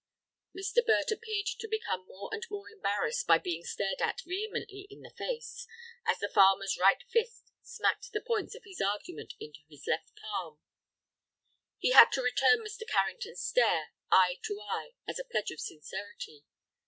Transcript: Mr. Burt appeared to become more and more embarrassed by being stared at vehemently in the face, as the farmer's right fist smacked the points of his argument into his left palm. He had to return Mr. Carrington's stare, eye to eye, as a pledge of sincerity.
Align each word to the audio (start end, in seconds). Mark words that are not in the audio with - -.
Mr. 0.57 0.83
Burt 0.83 1.11
appeared 1.11 1.45
to 1.59 1.67
become 1.67 2.07
more 2.07 2.31
and 2.33 2.41
more 2.49 2.67
embarrassed 2.71 3.27
by 3.27 3.37
being 3.37 3.63
stared 3.63 4.01
at 4.01 4.19
vehemently 4.25 4.87
in 4.89 5.01
the 5.03 5.13
face, 5.15 5.67
as 6.07 6.17
the 6.17 6.27
farmer's 6.27 6.75
right 6.81 7.03
fist 7.11 7.51
smacked 7.61 8.11
the 8.11 8.19
points 8.25 8.55
of 8.55 8.63
his 8.65 8.81
argument 8.81 9.35
into 9.39 9.59
his 9.69 9.85
left 9.85 10.11
palm. 10.19 10.57
He 11.77 11.91
had 11.91 12.11
to 12.13 12.23
return 12.23 12.65
Mr. 12.65 12.81
Carrington's 12.89 13.43
stare, 13.45 13.91
eye 14.11 14.39
to 14.45 14.59
eye, 14.59 14.95
as 15.07 15.19
a 15.19 15.23
pledge 15.23 15.51
of 15.51 15.59
sincerity. 15.59 16.45